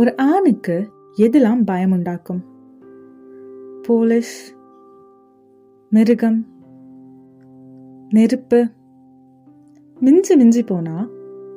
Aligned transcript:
ஒரு 0.00 0.16
ஆணுக்கு 0.16 0.90
எதெல்லாம் 1.16 1.64
பயம் 1.64 1.90
உண்டாக்கும் 1.90 2.44
போலீஸ் 3.82 4.54
மிருகம் 5.90 6.46
நெருப்பு. 8.08 8.68
மிஞ்சி 10.00 10.36
மிஞ்சி 10.36 10.62
போனா 10.62 11.08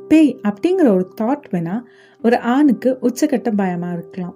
பேய் 0.07 0.39
அப்படிங்கிற 0.43 0.87
ஒரு 0.87 1.09
தாட் 1.21 1.43
வேணா 1.51 1.83
ஒரு 2.23 2.39
ஆணுக்கு 2.39 2.97
உச்சக்கட்ட 3.01 3.55
பயமா 3.55 3.91
இருக்கலாம். 3.91 4.35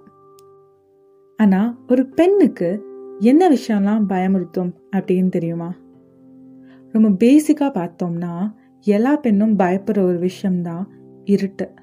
ஆனா 1.37 1.77
ஒரு 1.87 2.05
பெண்ணுக்கு 2.07 2.85
என்ன 3.19 3.49
விஷயம்லாம் 3.49 4.05
பயமுறுத்தும் 4.09 4.73
அப்படின்னு 4.95 5.29
தெரியுமா? 5.29 5.73
ரொம்ப 6.91 7.09
பேசிக்கா 7.09 7.71
பார்த்தோம்னா 7.73 8.53
எல்லா 8.79 9.15
பெண்ணும் 9.15 9.59
பயப்படுற 9.59 10.01
ஒரு 10.03 10.19
விஷயம்தான் 10.19 10.89
இருட்டு. 11.23 11.73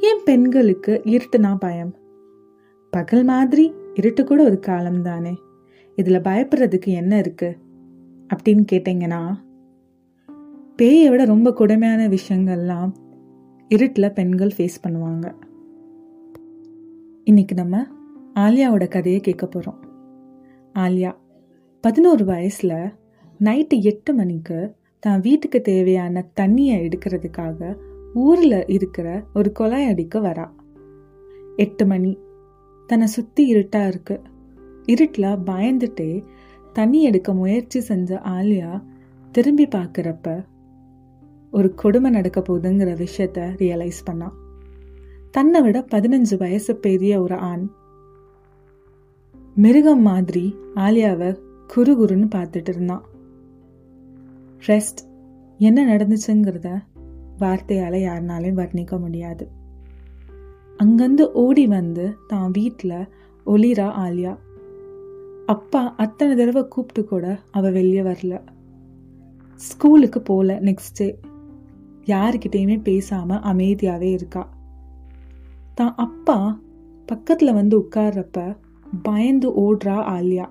ஏன் 0.00 0.20
பெண்களுக்கு 0.24 1.02
இருட்டுனா 1.04 1.56
பயம். 1.58 1.94
பகல் 2.90 3.24
மாதிரி 3.24 3.72
இருட்டு 3.94 4.24
கூட 4.24 4.44
ஒரு 4.44 4.58
காலம் 4.58 5.02
தானே. 5.02 5.34
இதில் 5.96 6.20
பயப்படுறதுக்கு 6.20 6.86
என்ன 6.86 7.18
இருக்கு? 7.18 7.56
அப்படின்னு 8.34 8.64
கேட்டீங்கன்னா 8.72 9.34
பேயை 10.76 11.08
விட 11.08 11.24
ரொம்ப 11.24 11.52
கொடுமையான 11.52 12.08
விஷயங்கள்லாம் 12.08 12.92
இருட்டில் 13.68 14.12
பெண்கள் 14.12 14.52
ஃபேஸ் 14.56 14.80
பண்ணுவாங்க. 14.88 15.32
இன்னைக்கு 17.24 17.54
நம்ம 17.54 17.86
ஆலியாவோட 18.34 18.88
கதையை 18.88 19.20
கேட்க 19.20 19.46
போகிறோம் 19.46 19.84
ஆலியா 20.74 21.12
பதினோரு 21.80 22.24
வயசில் 22.24 22.92
நைட்டு 23.44 23.80
எட்டு 23.80 24.14
மணிக்கு 24.14 24.74
தான் 25.00 25.20
வீட்டுக்கு 25.20 25.60
தேவையான 25.60 26.26
தண்ணியை 26.40 26.88
எடுக்கிறதுக்காக 26.88 27.76
ஊரில் 28.14 28.66
இருக்கிற 28.66 29.24
ஒரு 29.34 29.52
கொலை 29.52 29.84
அடிக்க 29.84 30.20
வரா. 30.20 30.50
எட்டு 31.56 31.86
மணி. 31.86 32.18
தன்னை 32.86 33.06
சுற்றி 33.06 33.54
இருட்டா 33.54 33.86
இருக்கு. 33.86 34.20
இருட்டில் 34.86 35.38
பயந்துட்டே 35.46 36.24
தண்ணி 36.72 37.02
எடுக்க 37.02 37.34
முயற்சி 37.34 37.80
செஞ்ச 37.80 38.20
ஆலியா 38.28 38.82
திரும்பி 39.32 39.66
பார்க்குறப்ப 39.66 40.44
ஒரு 41.50 41.74
கொடுமை 41.74 42.10
நடக்க 42.10 42.40
போகுதுங்கிற 42.40 43.06
விஷயத்த 43.06 43.38
ரியலைஸ் 43.56 44.00
பண்ணான் 44.10 44.32
தன்னை 45.30 45.62
விட 45.62 45.84
பதினஞ்சு 45.90 46.38
வயசு 46.38 46.76
பெரிய 46.76 47.22
ஒரு 47.22 47.34
ஆண். 47.34 47.68
மிருகம் 49.54 50.02
மாதிரி 50.02 50.54
ஆலியாவை 50.74 51.38
குரு 51.66 52.04
குருன்னு 52.04 52.28
பார்த்துட்டு 52.34 52.68
இருந்தான். 52.68 53.04
ரெஸ்ட் 54.66 55.00
என்ன 55.58 55.96
நடந்துச்சுங்கிறத 55.96 56.80
வார்த்தையால் 57.38 57.96
யாருனாலையும் 57.98 58.60
வர்ணிக்க 58.60 58.98
முடியாது. 58.98 59.48
அங்கேருந்து 60.78 61.24
ஓடி 61.32 61.66
வந்து 61.66 62.14
தான் 62.26 62.50
வீட்டில் 62.50 63.08
ஒளிரா 63.46 63.88
ஆலியா. 64.04 64.36
அப்பா 65.46 65.94
அத்தனை 65.96 66.36
தடவை 66.36 66.68
கூப்பிட்டு 66.68 67.04
கூட 67.04 67.38
அவள் 67.50 67.72
வெளியே 67.72 68.00
வரல. 68.00 68.40
ஸ்கூலுக்கு 69.54 70.20
போகல 70.20 70.54
நெக்ஸ்ட் 70.60 70.96
டே 70.96 71.18
யாருக்கிட்டேயுமே 72.06 72.80
பேசாமல் 72.82 73.38
அமைதியாகவே 73.38 74.10
இருக்கா. 74.12 74.48
தான் 75.74 75.94
அப்பா 75.96 76.58
பக்கத்தில் 77.06 77.52
வந்து 77.52 77.74
உட்கார்றப்ப 77.78 78.56
பயந்து 79.02 79.48
ஓடுறா 79.64 79.96
ஆலியா. 80.16 80.46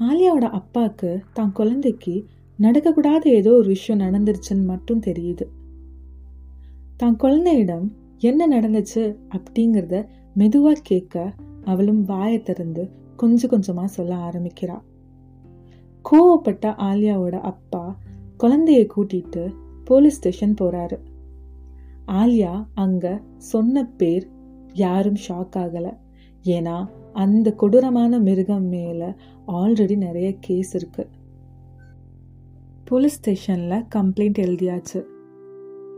ஆலியாவோட 0.00 0.46
அப்பாவுக்கு 0.50 1.22
தான் 1.32 1.52
குழந்தைக்கு 1.52 2.14
நடக்கக்கூடாத 2.60 3.24
ஏதோ 3.24 3.52
ஒரு 3.52 3.68
விஷயம் 3.68 4.12
நடந்துருச்சுன்னு 4.12 4.64
மட்டும் 4.64 5.00
தெரியுது. 5.00 5.42
தான் 6.96 7.16
குழந்தையிடம் 7.16 7.92
என்ன 8.18 8.60
நடந்துச்சு? 8.60 9.16
அப்படிங்கிறத 9.30 10.06
மெதுவாக 10.34 10.80
கேட்க 10.82 11.34
அவளும் 11.64 12.04
வாயை 12.04 12.42
திறந்து 12.42 12.90
கொஞ்சம் 13.16 13.50
கொஞ்சமாக 13.50 13.86
சொல்ல 13.86 14.14
ஆரம்பிக்கிறா. 14.14 14.80
கோவப்பட்ட 16.10 16.66
ஆலியாவோட 16.66 17.40
அப்பா 17.40 17.98
குழந்தைய 18.38 18.88
கூட்டிட்டு 18.96 19.54
போலீஸ் 19.84 20.16
ஸ்டேஷன் 20.16 20.54
போறாரு. 20.60 20.98
ஆலியா 22.08 22.66
அங்க 22.74 23.20
சொன்ன 23.36 23.84
பேர் 23.86 24.28
யாரும் 24.72 25.16
ஷாக் 25.28 25.56
ஆகல. 25.56 25.96
ஏன்னா 26.44 26.88
அந்த 27.12 27.52
கொடூரமான 27.52 28.18
மிருகம் 28.18 28.66
மேல 28.66 29.16
ஆல்ரெடி 29.48 29.96
நிறைய 29.96 30.34
கேஸ் 30.40 30.74
இருக்கு. 30.74 31.08
போலீஸ் 32.88 33.14
ஸ்டேஷனில் 33.14 33.84
கம்ப்ளைண்ட் 33.94 34.38
எழுதியாச்சு. 34.42 35.00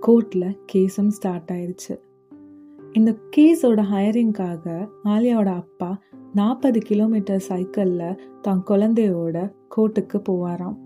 கோர்ட்டில் 0.06 0.46
கேஸும் 0.72 1.08
ஸ்டார்ட் 1.08 1.50
ஆயிடுச்சு 1.52 1.94
இந்த 2.92 3.10
கேஸோட 3.36 3.80
ஹையரிங்காக 3.92 4.88
ஆலியாவோட 5.04 5.50
அப்பா 5.54 6.00
நாற்பது 6.32 6.80
கிலோமீட்டர் 6.80 7.38
சைக்கிளில் 7.38 8.18
தான் 8.42 8.62
குழந்தையோட 8.66 9.52
கோர்ட்டுக்கு 9.76 10.18
போவாராம். 10.28 10.78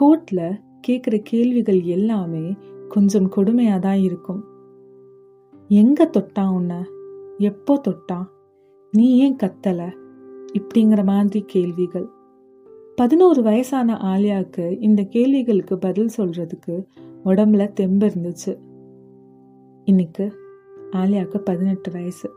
கோர்ட்டில் 0.00 0.58
கேட்குற 0.88 1.18
கேள்விகள் 1.22 1.82
எல்லாமே 1.82 2.56
கொஞ்சம் 2.88 3.28
கொடுமையாக 3.36 3.78
தான் 3.78 3.98
இருக்கும். 3.98 4.44
எங்கே 5.68 6.04
தொட்டான் 6.04 6.52
உன்னை? 6.52 6.80
எப்போ 7.38 7.80
தொட்டான் 7.88 8.26
நீ 8.90 9.18
ஏன் 9.18 9.36
கத்தலை? 9.36 9.88
இப்படிங்கிற 10.52 11.04
மாதிரி 11.04 11.44
கேள்விகள். 11.46 12.08
பதினோரு 12.98 13.42
வயசான 13.42 13.94
ஆலியாவுக்கு 13.94 14.80
இந்த 14.80 15.02
கேள்விகளுக்கு 15.02 15.78
பதில் 15.78 16.10
சொல்றதுக்கு 16.16 16.74
உடம்புல 17.24 17.72
தெம்பு 17.72 18.06
இருந்துச்சு. 18.06 18.58
இன்னைக்கு 19.84 20.32
ஆலியாவுக்கு 20.92 21.38
பதினெட்டு 21.38 21.90
வயசு. 21.90 22.28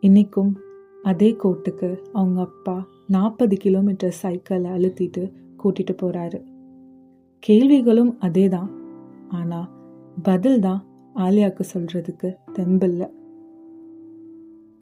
இன்னைக்கும் 0.00 0.52
அதே 1.02 1.36
கோர்ட்டுக்கு 1.44 2.02
அவங்க 2.12 2.40
அப்பா 2.40 2.86
நாற்பது 3.06 3.56
கிலோமீட்டர் 3.56 4.10
சைக்கிளை 4.10 4.70
அழுத்திட்டு 4.70 5.32
கூட்டிட்டு 5.64 5.96
போறாரு. 6.02 6.40
கேள்விகளும் 7.38 8.18
அதே 8.18 8.48
தான் 8.48 8.70
ஆனால் 9.28 9.68
பதில் 10.22 10.60
தான் 10.60 10.80
ஆலியாவுக்கு 11.14 11.64
சொல்றதுக்கு 11.74 12.36
தெம்பில்லை 12.54 13.08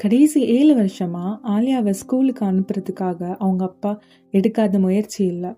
கடைசி 0.00 0.46
ஏழு 0.46 0.74
வருஷமாக 0.74 1.50
ஆலியாவை 1.50 1.90
ஸ்கூலுக்கு 1.90 2.44
அனுப்புறதுக்காக 2.46 3.36
அவங்க 3.36 3.64
அப்பா 3.64 4.00
எடுக்காத 4.32 4.80
முயற்சி 4.80 5.26
இல்லை. 5.26 5.50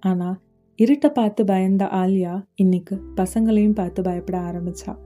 ஆனால் 0.00 0.36
இருட்டை 0.78 1.08
பார்த்து 1.08 1.44
பயந்த 1.44 1.84
ஆலியா 1.84 2.44
இன்னைக்கு 2.54 3.00
பசங்களையும் 3.16 3.74
பார்த்து 3.74 4.02
பயப்பட 4.02 4.38
ஆரம்பிச்சா. 4.38 4.98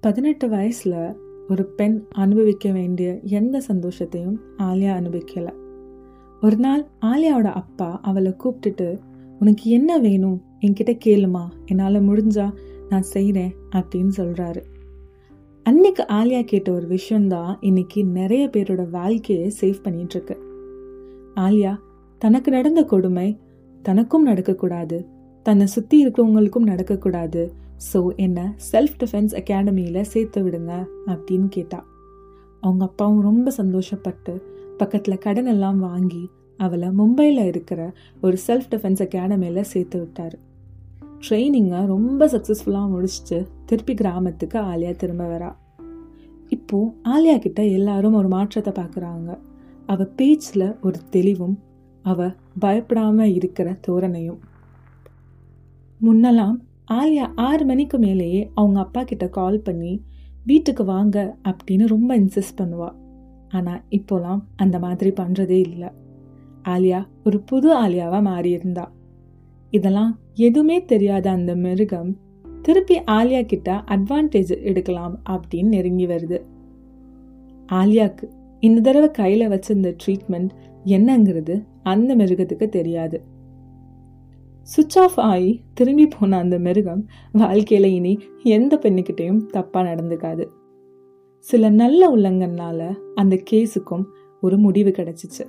பதினெட்டு 0.00 0.48
வயசில் 0.48 1.16
ஒரு 1.48 1.64
பெண் 1.64 2.04
அனுபவிக்க 2.08 2.72
வேண்டிய 2.72 3.20
எந்த 3.22 3.62
சந்தோஷத்தையும் 3.68 4.38
ஆலியா 4.58 4.94
அனுபவிக்கல. 5.00 5.48
ஒரு 6.40 6.56
நாள் 6.56 6.86
ஆலியாவோட 7.00 7.52
அப்பா 7.52 8.00
அவளை 8.02 8.34
கூப்பிட்டுட்டு 8.44 8.98
உனக்கு 9.38 9.70
என்ன 9.70 9.98
வேணும்? 9.98 10.42
என்கிட்ட 10.60 10.94
கேளுமா. 11.04 11.48
என்னால் 11.66 12.06
முடிஞ்சா 12.08 12.52
நான் 12.88 13.02
செய்கிறேன் 13.02 13.54
அப்படின்னு 13.70 14.12
சொல்கிறாரு 14.16 14.62
அன்னைக்கு 15.68 16.02
ஆலியா 16.10 16.40
கேட்ட 16.44 16.72
ஒரு 16.72 16.86
விஷயம்தான் 16.86 17.58
இன்னைக்கு 17.60 18.04
நிறைய 18.04 18.42
பேரோட 18.46 18.90
வாழ்க்கையை 18.90 19.52
சேவ் 19.60 19.82
பண்ணிட்டு 19.82 20.14
இருக்கு 20.14 20.36
ஆலியா 21.36 21.72
தனக்கு 22.18 22.50
நடந்த 22.50 22.84
கொடுமை 22.84 23.26
தனக்கும் 23.82 24.26
நடக்கக்கூடாது. 24.26 24.98
தன்னை 25.42 25.66
சுற்றி 25.66 25.96
இருக்கிறவங்களுக்கும் 26.04 26.68
நடக்கக்கூடாது. 26.68 27.42
ஸோ 27.92 28.00
என்ன 28.16 28.54
செல்ஃப் 28.72 28.96
டிஃபென்ஸ் 29.02 29.34
அகாடமியில் 29.34 30.00
சேர்த்து 30.02 30.42
விடுங்க 30.44 30.72
அப்படின்னு 31.06 31.48
கேட்டா. 31.48 31.80
அவங்க 32.60 32.84
அப்பாவும் 32.84 33.22
ரொம்ப 33.22 33.52
சந்தோஷப்பட்டு 33.56 34.34
பக்கத்தில் 34.76 35.18
கடன் 35.18 35.46
எல்லாம் 35.46 35.78
வாங்கி 35.78 36.24
அவளை 36.56 36.88
மும்பையில் 36.88 37.46
இருக்கிற 37.46 37.92
ஒரு 38.20 38.38
செல்ஃப் 38.46 38.70
டிஃபென்ஸ் 38.70 39.02
அகாடமியில் 39.02 39.70
சேர்த்து 39.72 39.98
விட்டார். 39.98 40.38
ட்ரைனிங்கை 41.26 41.86
ரொம்ப 41.86 42.26
சக்ஸஸ்ஃபுல்லாக 42.26 42.90
முடிச்சுட்டு 42.92 43.38
திருப்பி 43.66 43.94
கிராமத்துக்கு 43.94 44.58
ஆலியா 44.58 44.92
திரும்ப 44.96 45.24
வரா. 45.24 45.50
இப்போது 46.48 46.92
ஆலியா 47.08 47.36
கிட்ட 47.38 47.64
எல்லாரும் 47.64 48.12
ஒரு 48.12 48.28
மாற்றத்தை 48.28 48.72
பார்க்குறாங்க 48.72 49.30
அவள் 49.86 50.14
பேச்சில் 50.16 50.76
ஒரு 50.80 50.98
தெளிவும் 51.10 51.56
அவள் 52.04 52.36
பயப்படாமல் 52.58 53.34
இருக்கிற 53.34 53.68
தோரணையும். 53.86 54.40
முன்னெல்லாம் 56.00 56.56
ஆலியா 56.92 57.26
ஆறு 57.34 57.64
மணிக்கு 57.64 57.98
மேலேயே 57.98 58.50
அவங்க 58.54 58.78
அப்பா 58.80 59.02
கிட்ட 59.02 59.28
கால் 59.28 59.58
பண்ணி 59.60 60.02
வீட்டுக்கு 60.44 60.84
வாங்க 60.84 61.16
அப்படின்னு 61.48 61.86
ரொம்ப 61.86 62.10
இன்சிஸ்ட் 62.18 62.58
பண்ணுவாள் 62.60 62.96
ஆனால் 63.48 63.82
இப்போலாம் 63.90 64.40
அந்த 64.56 64.78
மாதிரி 64.78 65.10
பண்ணுறதே 65.10 65.58
இல்லை. 65.68 65.90
ஆலியா 66.64 67.00
ஒரு 67.24 67.38
புது 67.40 67.68
ஆலியாவாக 67.74 68.22
மாறியிருந்தாள் 68.30 68.94
இதெல்லாம் 69.70 70.18
எதுவுமே 70.34 70.84
தெரியாத 70.84 71.30
அந்த 71.30 71.56
மிருகம் 71.56 72.16
திருப்பி 72.62 73.00
ஆலியா 73.00 73.46
கிட்ட 73.46 73.84
அட்வான்டேஜ் 73.88 74.62
எடுக்கலாம் 74.62 75.20
அப்படின்னு 75.28 75.66
நெருங்கி 75.66 76.06
வருது. 76.06 76.42
ஆலியாக்கு 77.72 78.30
இந்த 78.60 78.80
தடவை 78.80 79.08
கையில 79.18 79.44
வச்சிருந்த 79.44 79.96
ட்ரீட்மெண்ட் 80.06 80.48
என்னங்கிறது 80.84 81.64
அந்த 81.82 82.16
மிருகத்துக்கு 82.16 82.68
தெரியாது. 82.68 83.22
சுவிட்ச் 84.62 84.98
ஆஃப் 84.98 85.20
ஆகி 85.20 85.62
திரும்பி 85.74 86.06
போன 86.06 86.38
அந்த 86.38 86.58
மிருகம் 86.58 87.06
வாழ்க்கையில் 87.32 87.90
இனி 87.90 88.18
எந்த 88.42 88.78
பெண்ணுக்கிட்டையும் 88.82 89.40
தப்பாக 89.52 89.86
நடந்துக்காது. 89.86 90.46
சில 91.38 91.68
நல்ல 91.68 92.16
உள்ளங்கள்னால 92.16 92.94
அந்த 93.14 93.42
கேஸுக்கும் 93.50 94.04
ஒரு 94.40 94.58
முடிவு 94.58 94.90
கிடைச்சிச்சு. 94.90 95.46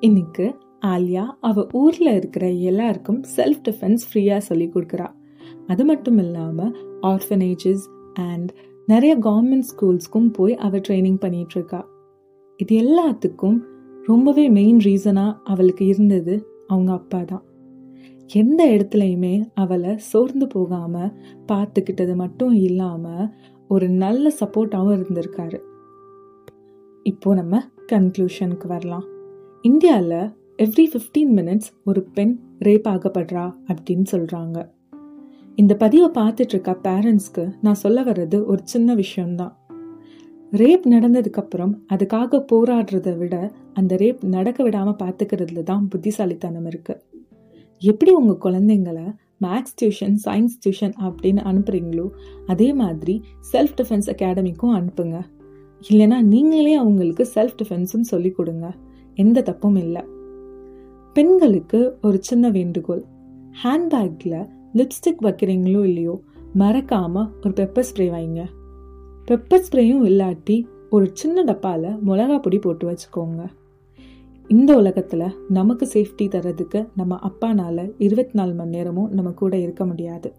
இன்னைக்கு 0.00 0.54
ஆலியா 0.92 1.24
அவ 1.40 1.66
ஊர்ல 1.72 2.08
இருக்கிற 2.16 2.50
எல்லாருக்கும் 2.50 3.20
செல்ஃப் 3.36 3.62
டிஃபென்ஸ் 3.68 4.04
ஃப்ரீயா 4.08 4.36
சொல்லி 4.38 4.66
கொடுக்குறா. 4.74 5.08
அது 5.66 5.84
மட்டும் 5.84 6.18
இல்லாம 6.18 6.68
ஆர்ஃபனேஜஸ் 7.02 7.84
அண்ட் 8.14 8.50
நிறைய 8.86 9.18
கவர்மெண்ட் 9.18 9.68
ஸ்கூல்ஸ்க்கும் 9.70 10.28
போய் 10.32 10.54
அவ 10.56 10.78
ட்ரைனிங் 10.78 11.20
பண்ணிட்டு 11.20 11.54
இருக்கா. 11.54 11.80
இது 12.56 12.74
எல்லாத்துக்கும் 12.80 13.58
ரொம்பவே 14.04 14.48
மெயின் 14.48 14.78
ரீசனா 14.78 15.26
அவளுக்கு 15.44 15.86
இருந்தது 15.86 16.34
அவங்க 16.66 16.92
அப்பா 16.92 17.20
தான். 17.22 17.44
எந்த 18.32 18.60
இடத்துலையுமே 18.66 19.34
அவளை 19.54 19.98
சோர்ந்து 19.98 20.46
போகாம 20.46 21.12
பார்த்துக்கிட்டது 21.52 22.14
மட்டும் 22.14 22.54
இல்லாம 22.54 23.06
ஒரு 23.68 23.88
நல்ல 23.88 24.32
சப்போர்ட்டாகவும் 24.40 24.96
இருந்திருக்காரு. 24.96 25.58
இப்போ 27.02 27.34
நம்ம 27.34 27.62
கன்க்ளூஷனுக்கு 27.92 28.66
வரலாம். 28.66 29.04
இந்தியாவில் 29.62 30.18
எவ்ரி 30.62 30.84
ஃபிஃப்டீன் 30.92 31.32
மினிட்ஸ் 31.34 31.68
ஒரு 31.84 32.02
பெண் 32.02 32.38
ரேப் 32.58 32.86
ஆகப்படுறா 32.88 33.54
அப்படின்னு 33.72 34.04
சொல்கிறாங்க 34.12 34.68
இந்த 35.54 35.76
பதிவை 35.76 36.08
பார்த்துட்ருக்க 36.08 36.76
பேரண்ட்ஸ்க்கு 36.84 37.52
நான் 37.60 37.74
சொல்ல 37.74 38.04
வர்றது 38.04 38.44
ஒரு 38.44 38.60
சின்ன 38.64 38.94
விஷயம்தான். 38.94 39.58
ரேப் 40.50 40.86
நடந்ததுக்கப்புறம் 40.90 41.72
அதுக்காக 41.92 42.44
போராடுறத 42.52 43.16
விட 43.16 43.52
அந்த 43.72 43.96
ரேப் 43.96 44.24
நடக்க 44.24 44.62
விடாமல் 44.62 44.94
பார்த்துக்கிறதுல 44.94 45.62
தான் 45.62 45.88
புத்திசாலித்தனம் 45.88 46.66
இருக்குது 46.66 47.00
எப்படி 47.78 48.10
உங்கள் 48.10 48.52
குழந்தைங்கள 48.52 49.14
மேக்ஸ் 49.40 49.76
டியூஷன் 49.82 50.16
சயின்ஸ் 50.24 50.58
டியூஷன் 50.66 50.94
அப்படின்னு 51.02 51.40
அனுப்புகிறீங்களோ 51.50 52.10
அதே 52.46 52.72
மாதிரி 52.72 53.20
செல்ஃப் 53.52 53.74
டிஃபென்ஸ் 53.76 54.06
அகாடமிக்கும் 54.06 54.74
அனுப்புங்க. 54.78 55.20
இல்லைனா 55.90 56.22
நீங்களே 56.22 56.74
அவங்களுக்கு 56.74 57.28
செல்ஃப் 57.34 57.56
டிஃபென்ஸும் 57.62 58.10
சொல்லி 58.12 58.30
கொடுங்க. 58.30 58.74
எந்த 59.14 59.42
தப்பும் 59.42 59.76
இல்லை. 59.76 60.02
பெண்களுக்கு 61.16 61.98
ஒரு 62.02 62.18
சின்ன 62.20 62.50
வேண்டுகோள். 62.50 63.02
ஹேண்ட்பேக்கில் 63.62 64.48
லிப்ஸ்டிக் 64.74 65.22
வைக்கிறீங்களோ 65.22 65.84
இல்லையோ 65.84 66.20
மறக்காமல் 66.52 67.28
ஒரு 67.40 67.50
பெப்பர் 67.50 67.86
ஸ்ப்ரே 67.88 68.06
வைங்க. 68.10 68.44
பெப்பர் 69.28 69.62
ஸ்ப்ரேயும் 69.66 70.02
இல்லாட்டி 70.04 70.66
ஒரு 70.90 71.10
சின்ன 71.12 71.44
டப்பாவில் 71.44 71.98
மிளகா 72.06 72.38
பொடி 72.38 72.58
போட்டு 72.58 72.86
வச்சுக்கோங்க. 72.90 73.46
இந்த 74.48 74.76
உலகத்தில் 74.76 75.34
நமக்கு 75.48 75.88
சேஃப்டி 75.92 76.26
தர்றதுக்கு 76.28 76.88
நம்ம 76.96 77.18
அப்பானால் 77.28 77.94
இருபத்தி 77.98 78.32
நாலு 78.32 78.52
மணி 78.52 78.70
நேரமும் 78.70 79.10
நம்ம 79.10 79.30
கூட 79.30 79.56
இருக்க 79.58 79.84
முடியாது. 79.86 80.32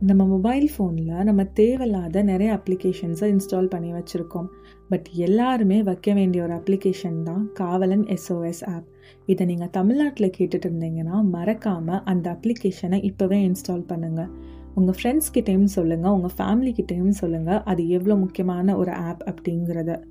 நம்ம 0.00 0.24
மொபைல் 0.26 0.70
ஃபோனில் 0.76 1.22
நம்ம 1.24 1.44
தேவையில்லாத 1.44 2.22
நிறைய 2.22 2.60
அப்ளிகேஷன்ஸை 2.60 3.36
இன்ஸ்டால் 3.36 3.68
பண்ணி 3.68 3.92
வச்சுருக்கோம். 3.92 4.48
பட் 4.88 5.06
எல்லாருமே 5.14 5.82
வைக்க 5.82 6.12
வேண்டிய 6.12 6.42
ஒரு 6.42 6.54
அப்ளிகேஷன் 6.54 7.22
தான் 7.22 7.52
காவலன் 7.52 8.04
எஸ்ஓஎஸ் 8.04 8.64
ஆப் 8.64 8.84
இதை 9.26 9.46
நீங்கள் 9.46 9.70
தமிழ்நாட்டில் 9.70 10.32
கேட்டுட்டு 10.38 10.68
இருந்தீங்கன்னா 10.70 11.22
மறக்காமல் 11.22 12.02
அந்த 12.04 12.36
அப்ளிகேஷனை 12.36 12.98
இப்போவே 13.10 13.38
இன்ஸ்டால் 13.48 13.86
பண்ணுங்கள் 13.88 14.30
உங்கள் 14.74 15.02
ஃப்ரெண்ட்ஸ் 15.02 15.32
கிட்டேயும் 15.34 15.64
சொல்லுங்கள் 15.64 16.10
உங்கள் 16.10 16.36
ஃபேமிலி 16.38 16.74
கிட்டேயும் 16.80 17.18
சொல்லுங்கள் 17.22 17.62
அது 17.62 17.88
எவ்வளோ 17.88 18.16
முக்கியமான 18.16 18.76
ஒரு 18.76 18.92
ஆப் 18.92 19.24
அப்படிங்கிறத. 19.30 20.02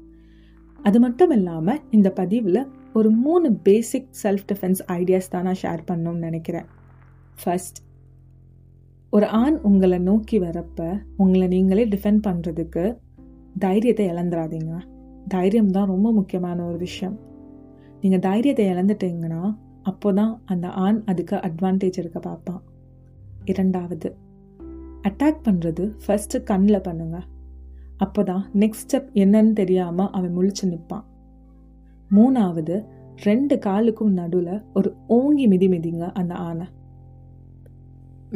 அது 0.79 0.99
மட்டும் 0.99 1.31
இல்லாமல் 1.31 1.79
இந்த 1.91 2.09
பதிவில் 2.11 2.67
ஒரு 2.93 3.09
மூணு 3.09 3.53
பேசிக் 3.53 4.09
செல்ஃப் 4.23 4.45
டிஃபென்ஸ் 4.53 4.81
ஐடியாஸ் 4.87 5.29
தான் 5.29 5.43
நான் 5.43 5.61
ஷேர் 5.61 5.89
பண்ணணும்னு 5.91 6.27
நினைக்கிறேன். 6.29 6.65
ஃபர்ஸ்ட் 7.43 7.84
ஒரு 9.15 9.27
ஆண் 9.27 9.57
உங்களை 9.61 9.97
நோக்கி 9.99 10.37
வரப்ப 10.39 10.79
உங்களை 11.17 11.47
நீங்களே 11.47 11.83
டிஃபெண்ட் 11.85 12.21
பண்ணுறதுக்கு 12.27 12.83
தைரியத்தை 13.59 14.05
இழந்துடாதீங்க. 14.09 14.73
தைரியம் 15.27 15.71
தான் 15.71 15.85
ரொம்ப 15.85 16.11
முக்கியமான 16.11 16.57
ஒரு 16.65 16.77
விஷயம். 16.77 17.15
நீங்கள் 18.01 18.19
தைரியத்தை 18.19 18.65
இழந்துட்டீங்கன்னா 18.65 19.41
அப்போ 19.83 20.13
தான் 20.13 20.41
அந்த 20.45 20.67
ஆண் 20.85 20.99
அதுக்கு 21.05 21.35
அட்வான்டேஜ் 21.35 21.99
இருக்க 22.01 22.19
பார்ப்பான். 22.19 22.61
இரண்டாவது 23.45 24.09
அட்டாக் 25.01 25.39
பண்ணுறது 25.43 25.85
ஃபஸ்ட்டு 26.03 26.43
கண்ணில் 26.43 26.85
பண்ணுங்கள் 26.87 27.27
அப்போ 27.97 28.23
தான் 28.23 28.43
நெக்ஸ்ட் 28.53 28.85
ஸ்டெப் 28.85 29.09
என்னன்னு 29.13 29.53
தெரியாமல் 29.53 30.11
அவன் 30.11 30.35
முழிச்சு 30.37 30.65
நிற்பான் 30.71 31.05
மூணாவது 32.11 32.75
ரெண்டு 33.23 33.57
காலுக்கும் 33.65 34.13
நடுவில் 34.13 34.63
ஒரு 34.73 34.91
ஓங்கி 35.07 35.47
மிதி 35.47 35.67
மிதிங்க 35.67 36.11
அந்த 36.11 36.33
ஆணை. 36.47 36.67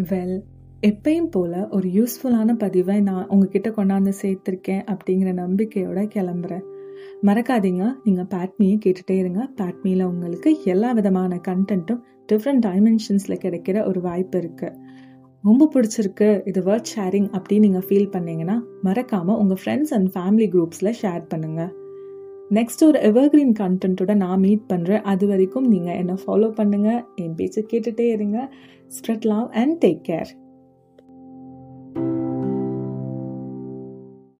வெல் 0.09 0.37
எப்பயும் 0.87 1.29
போல் 1.31 1.55
ஒரு 1.75 1.87
யூஸ்ஃபுல்லான 1.95 2.51
பதிவை 2.61 2.95
நான் 3.07 3.25
உங்ககிட்ட 3.33 3.69
கொண்டாந்து 3.77 4.11
சேர்த்துருக்கேன் 4.21 4.83
அப்படிங்கிற 4.91 5.29
நம்பிக்கையோட 5.41 5.99
கிளம்புறேன். 6.13 6.63
மறக்காதீங்க. 7.27 7.85
நீங்கள் 8.05 8.29
பேட்மியை 8.33 8.75
கேட்டுகிட்டே 8.85 9.15
இருங்க. 9.17 9.41
பேட்மியில் 9.59 10.03
உங்களுக்கு 10.03 10.51
எல்லா 10.73 10.93
விதமான 10.99 11.41
கண்டென்ட்டும் 11.49 11.99
டிஃப்ரெண்ட் 12.31 12.63
டைமென்ஷன்ஸில் 12.67 13.41
கிடைக்கிற 13.43 13.77
ஒரு 13.87 14.01
வாய்ப்பு 14.07 14.39
இருக்குது 14.41 14.77
ரொம்ப 15.43 15.69
பிடிச்சிருக்கு 15.73 16.29
இது 16.45 16.61
வேர்ட் 16.61 16.89
ஷேரிங் 16.95 17.29
அப்படின்னு 17.35 17.65
நீங்கள் 17.67 17.85
ஃபீல் 17.87 18.11
பண்ணீங்கன்னா 18.15 18.57
மறக்காமல் 18.87 19.39
உங்கள் 19.43 19.61
ஃப்ரெண்ட்ஸ் 19.61 19.93
அண்ட் 19.97 20.09
ஃபேமிலி 20.15 20.49
குரூப்ஸில் 20.55 20.95
ஷேர் 21.03 21.23
பண்ணுங்கள் 21.33 21.71
நெக்ஸ்ட் 22.51 22.83
ஒரு 22.89 22.99
எவர்கிரீன் 23.09 23.55
கண்டென்ட்டோட 23.63 24.13
நான் 24.25 24.43
மீட் 24.45 24.69
பண்ணுறேன் 24.73 25.03
அது 25.13 25.25
வரைக்கும் 25.27 25.67
நீங்கள் 25.67 25.97
என்னை 26.01 26.15
ஃபாலோ 26.25 26.49
பண்ணுங்கள் 26.59 27.01
என் 27.15 27.35
பேச்சு 27.35 27.63
கேட்டுகிட்டே 27.73 28.07
இருங்க. 28.17 28.37
Spread 28.97 29.27
love 29.33 29.49
and 29.63 29.77
take 29.85 30.03
care 30.03 30.31